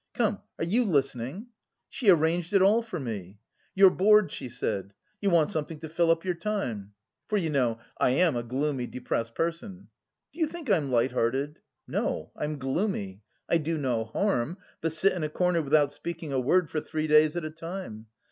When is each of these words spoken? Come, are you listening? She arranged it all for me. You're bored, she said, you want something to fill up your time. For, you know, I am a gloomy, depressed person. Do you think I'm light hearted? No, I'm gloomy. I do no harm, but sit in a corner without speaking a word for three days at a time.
Come, 0.15 0.39
are 0.57 0.65
you 0.65 0.83
listening? 0.83 1.49
She 1.87 2.09
arranged 2.09 2.53
it 2.53 2.61
all 2.63 2.81
for 2.81 2.99
me. 2.99 3.37
You're 3.75 3.91
bored, 3.91 4.31
she 4.31 4.49
said, 4.49 4.95
you 5.21 5.29
want 5.29 5.51
something 5.51 5.79
to 5.79 5.87
fill 5.87 6.09
up 6.09 6.25
your 6.25 6.33
time. 6.33 6.93
For, 7.27 7.37
you 7.37 7.51
know, 7.51 7.77
I 7.99 8.09
am 8.09 8.35
a 8.35 8.41
gloomy, 8.41 8.87
depressed 8.87 9.35
person. 9.35 9.89
Do 10.33 10.39
you 10.39 10.47
think 10.47 10.71
I'm 10.71 10.89
light 10.89 11.11
hearted? 11.11 11.59
No, 11.87 12.31
I'm 12.35 12.57
gloomy. 12.57 13.21
I 13.47 13.59
do 13.59 13.77
no 13.77 14.05
harm, 14.05 14.57
but 14.81 14.91
sit 14.93 15.13
in 15.13 15.21
a 15.21 15.29
corner 15.29 15.61
without 15.61 15.93
speaking 15.93 16.33
a 16.33 16.39
word 16.39 16.71
for 16.71 16.79
three 16.81 17.05
days 17.05 17.35
at 17.35 17.45
a 17.45 17.51
time. 17.51 18.07